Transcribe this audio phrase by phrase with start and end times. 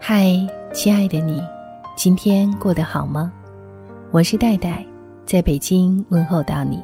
[0.00, 0.32] 嗨，
[0.72, 1.42] 亲爱的你，
[1.96, 3.32] 今天过得好吗？
[4.12, 4.86] 我是戴戴，
[5.26, 6.82] 在北京问候到你。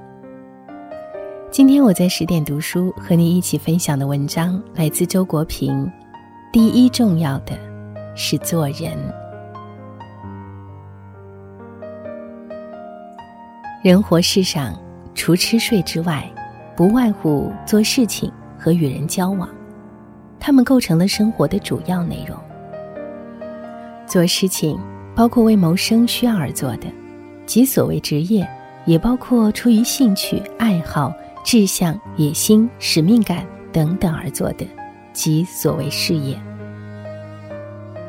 [1.50, 5.90] 今天我在十点读书和你一起分享的文章来自周国平。
[6.52, 7.56] 第一重要的
[8.16, 8.98] 是做人。
[13.82, 14.76] 人活世上，
[15.14, 16.28] 除吃睡之外，
[16.76, 19.48] 不外乎做事情和与人交往，
[20.40, 22.36] 他们构成了生活的主要内容。
[24.06, 24.78] 做事情
[25.14, 26.86] 包括为谋生需要而做的，
[27.46, 28.44] 即所谓职业；
[28.86, 31.12] 也包括出于兴趣、爱好、
[31.44, 34.66] 志向、野心、使命感等等而做的，
[35.12, 36.36] 即所谓事业。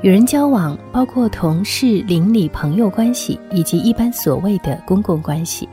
[0.01, 5.67] 与人交往包括同事、邻里、朋友关系，以及一般所谓的公共关系，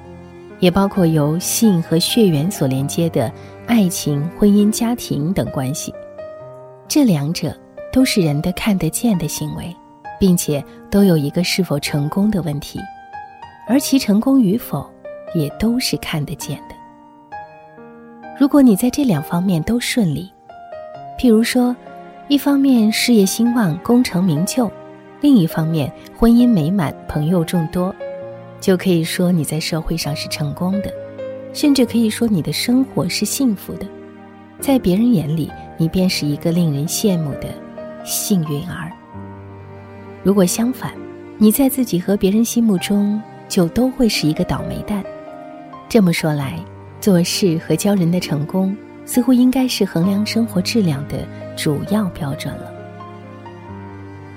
[0.59, 3.31] 也包括由性和血缘所连接的
[3.67, 5.93] 爱情、婚姻、家庭等关系。
[6.89, 7.55] 这两者
[7.93, 9.75] 都是人的看得见的行为。
[10.23, 12.79] 并且都有一个是否成功的问题，
[13.67, 14.89] 而其成功与否，
[15.35, 16.77] 也都是看得见的。
[18.39, 20.31] 如果你在这两方面都顺利，
[21.19, 21.75] 譬如说，
[22.29, 24.71] 一方面事业兴旺、功成名就，
[25.21, 27.93] 另一方面婚姻美满、朋友众多，
[28.61, 30.93] 就可以说你在社会上是成功的，
[31.53, 33.89] 甚至可以说你的生活是幸福的，
[34.61, 37.49] 在别人眼里，你便是一个令人羡慕的
[38.05, 38.93] 幸运儿。
[40.23, 40.93] 如果相反，
[41.39, 45.03] 你在自己和别人心目中就都会是一个倒霉蛋。
[45.89, 46.59] 这么说来，
[47.01, 52.73] 做事和教人的成功似乎应该是衡量生活质量的主要标准了。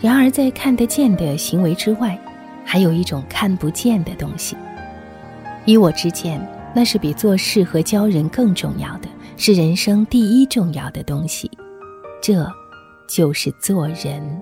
[0.02, 2.20] 然而，在看得见的行为之外，
[2.66, 4.58] 还有一种看不见的东西。
[5.66, 6.42] 依我之见，
[6.74, 11.50] 那是比做事和教人更重要的，是人生第一重要的东西。
[12.22, 12.46] 这，
[13.08, 14.42] 就是做人。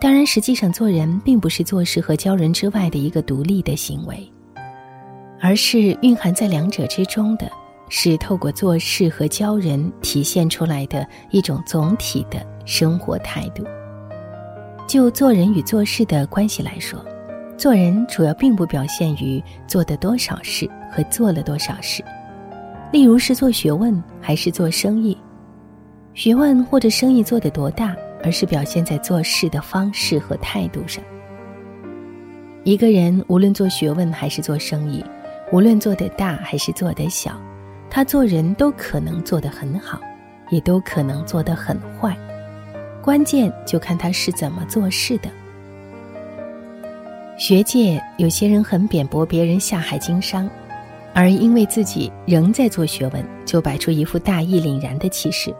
[0.00, 4.32] 当然，实际上做人并不是做事和教人之外的一个独立的行为，
[5.40, 7.50] 而是蕴含在两者之中的，
[7.88, 13.64] 是透过做事和教人体现出来的一种总体的生活态度。
[14.86, 17.04] 就做人与做事的关系来说，
[17.56, 22.04] 做人主要并不表现于做的多少事和做了多少事，
[22.92, 25.18] 例如是做学问还是做生意，
[26.14, 27.96] 学问或者生意做得多大。
[28.22, 31.02] 而是表现在做事的方式和态度上。
[32.64, 35.04] 一个人无论做学问还是做生意，
[35.52, 37.32] 无论做得大还是做得小，
[37.88, 39.98] 他做人都可能做得很好，
[40.50, 42.16] 也都可能做得很坏。
[43.02, 45.30] 关键就看他是怎么做事的。
[47.38, 50.50] 学界有些人很贬薄别人下海经商，
[51.14, 55.54] 而因为自己仍在做学问，就摆出一副大义凛然的气势。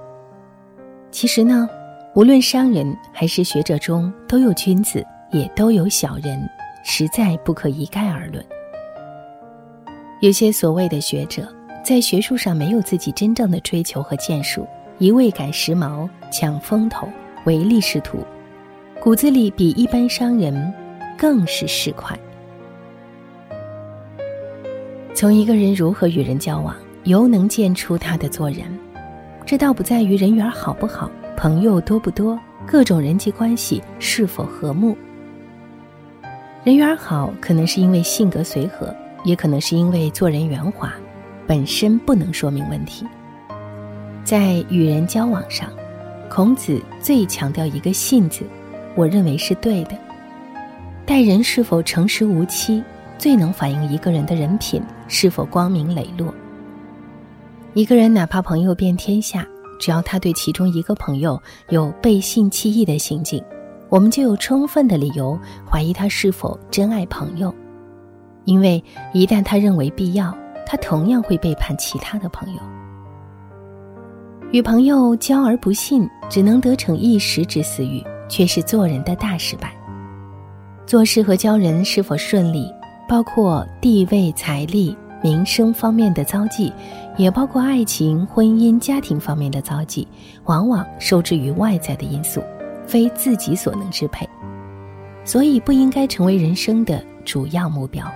[1.11, 1.67] 其实呢？
[2.15, 6.49] 无论商人还是学者中，都有君子，也都有小人，
[6.83, 8.45] 实在不可一概而论。
[10.21, 11.47] 有些所谓的学者，
[11.85, 14.67] 在学术上没有自己真正的追求和建树，
[14.99, 17.07] 一味赶时髦、抢风头、
[17.45, 18.19] 唯利是图，
[19.01, 20.75] 骨子里比一般商人
[21.17, 22.17] 更是市侩。
[25.15, 28.67] 从一个人如何与人交往，犹能见出他的做人。
[29.47, 31.09] 这倒不在于人缘好不好。
[31.39, 32.37] 朋友多不多？
[32.67, 34.99] 各种人际关系是否和睦？
[36.65, 40.93] 人缘好，可能是因为性格随和，也可能是因为做人圆滑，
[41.47, 43.07] 本身不能说明问题。
[44.25, 45.71] 在与人交往上，
[46.29, 48.43] 孔子最强调一个“信”字，
[48.97, 49.93] 我认为是对的。
[51.07, 52.83] 待人是否诚实无欺，
[53.17, 56.35] 最能反映一个人的人品是否光明磊落。
[57.75, 59.47] 一个人哪怕朋友遍天下。
[59.79, 63.43] 只要他对其中一个朋友有背信弃义的行径，
[63.89, 67.55] 我们就有充分的理由怀疑他是否真爱朋友，
[68.45, 70.37] 因为一旦他认为必要，
[70.67, 72.61] 他同样会背叛其他的朋友。
[74.51, 79.73] 与朋友交而不信，只能得逞一时之私欲，却是做人的大失败。
[80.87, 82.73] 做事和交人是否顺利，
[83.07, 84.97] 包括地位、财力。
[85.23, 86.73] 民生方面的遭际，
[87.17, 90.07] 也包括爱情、婚姻、家庭方面的遭际，
[90.45, 92.43] 往往受制于外在的因素，
[92.87, 94.29] 非自己所能支配，
[95.25, 98.07] 所以不应该成为人生的主要目标。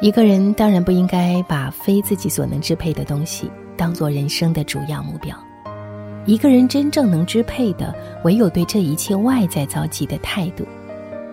[0.00, 5.36] 一个人当然不应该把非自己所能支配的东西当做人生的主要目标。
[6.24, 7.94] 一个人真正能支配的，
[8.24, 10.66] 唯有对这一切外在遭际的态度。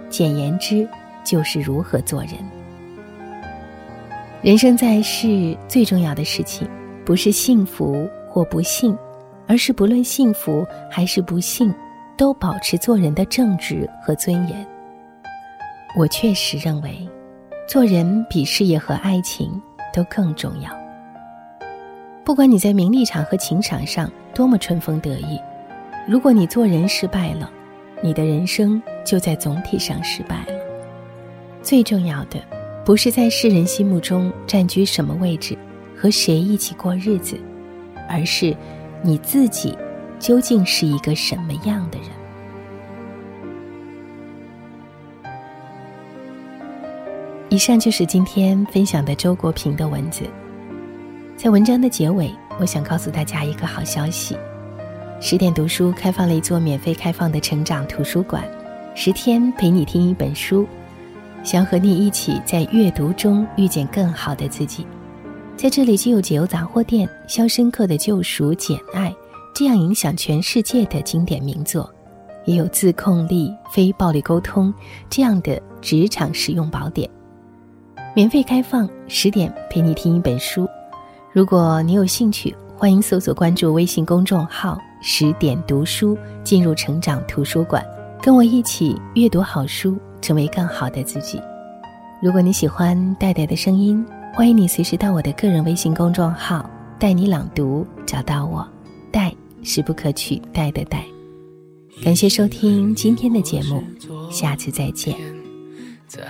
[0.09, 0.87] 简言之，
[1.23, 2.33] 就是如何做人。
[4.41, 6.65] 人生在世，最重要的事情，
[7.05, 8.97] 不是幸福或不幸，
[9.45, 11.73] 而是不论幸福还是不幸，
[12.15, 14.65] 都保持做人的正直和尊严。
[15.97, 17.05] 我确实认为，
[17.67, 19.61] 做人比事业和爱情
[19.93, 20.71] 都更重要。
[22.23, 25.37] 不管你在名利场和情场上多么春风得意，
[26.07, 27.51] 如果你做人失败了，
[28.01, 30.53] 你的人生就在总体上失败了。
[31.61, 32.39] 最重要的，
[32.85, 35.55] 不是在世人心目中占据什么位置，
[35.95, 37.39] 和谁一起过日子，
[38.07, 38.55] 而是
[39.03, 39.77] 你自己
[40.19, 42.07] 究竟是一个什么样的人。
[47.49, 50.23] 以上就是今天分享的周国平的文字。
[51.35, 54.37] 在文章的结尾，我想告诉大家一个好消息：
[55.19, 58.43] 十点读书开放了一座免费开放的成长图书馆，
[58.95, 60.67] 十天陪你听一本书，
[61.43, 64.85] 想和你一起在阅读中遇见更好的自己。
[65.55, 69.09] 在这里，既有解忧杂货店、《肖申克的救赎》、《简爱》
[69.53, 71.89] 这样影响全世界的经典名作，
[72.45, 74.73] 也有自控力、非暴力沟通
[75.09, 77.09] 这样的职场实用宝典。
[78.15, 80.67] 免费开放，十点陪你听一本书。
[81.33, 87.85] 如果你有兴趣，欢迎搜索关注微信公众号“十点读书”，进入成长图书馆，
[88.21, 91.41] 跟我一起阅读好书，成为更好的自己。
[92.21, 96.69] 如果你喜欢戴戴的声音，欢迎你随时到我的个人微信公众号
[96.99, 98.67] “带你朗读”找到我。
[99.11, 99.33] 戴
[99.63, 101.03] 是不可取代的戴。
[102.03, 103.83] 感谢收听今天的节目，
[104.31, 105.15] 下次再见。
[106.07, 106.21] 在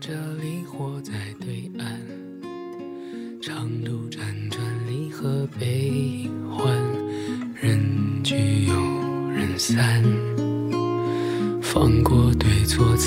[0.00, 4.18] 这里或在对岸，长路辗
[4.50, 6.66] 转离合悲欢，
[7.54, 8.74] 人聚又
[9.30, 10.02] 人散，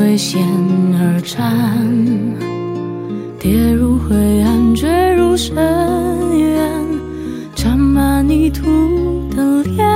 [0.00, 0.42] 为险
[0.94, 1.46] 而战，
[3.38, 5.54] 跌入灰暗坠入深
[6.38, 6.84] 渊，
[7.54, 8.64] 沾满泥土
[9.36, 9.86] 的脸，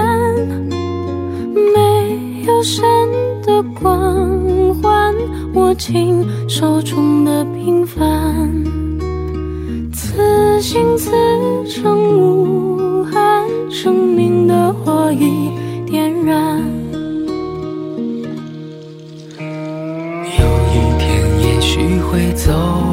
[1.75, 2.85] 没有神
[3.47, 5.15] 的光环。
[5.55, 8.03] 握紧手中的平凡，
[9.93, 11.11] 此心此
[11.65, 14.04] 生无憾，生
[22.45, 22.84] 走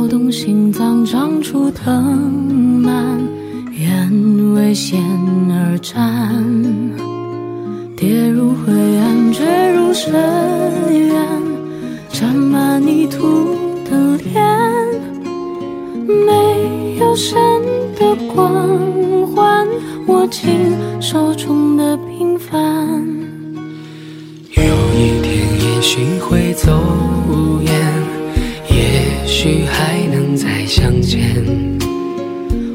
[0.00, 1.92] 跳动心脏长出藤
[2.82, 3.20] 蔓，
[3.70, 4.98] 愿为险
[5.50, 6.42] 而战，
[7.94, 10.14] 跌入灰暗，坠入深
[10.90, 11.14] 渊，
[12.08, 13.54] 沾满泥土
[13.84, 14.42] 的脸，
[16.06, 17.38] 没有神
[17.94, 19.68] 的光环，
[20.06, 22.58] 握紧手中的平凡。
[24.56, 24.64] 有
[24.96, 26.72] 一天，也许会走
[27.66, 27.69] 远。
[29.42, 31.18] 许还能再相见。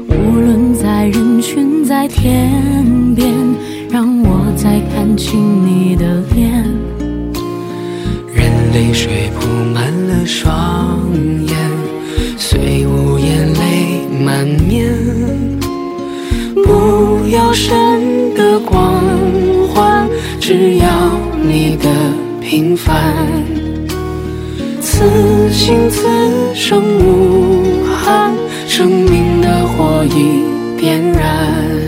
[0.08, 2.50] 无论在人群，在天
[3.14, 3.32] 边，
[3.88, 6.64] 让我再看清你的脸。
[8.34, 11.08] 任泪水铺满了双
[11.46, 11.56] 眼，
[12.36, 14.92] 虽无言泪满面。
[16.64, 19.04] 不要神的光
[19.72, 20.08] 环，
[20.40, 20.88] 只要
[21.40, 21.88] 你的
[22.40, 23.24] 平凡。
[24.98, 26.08] 此心此
[26.54, 28.32] 生无憾，
[28.66, 30.42] 生命的火已
[30.80, 31.85] 点燃。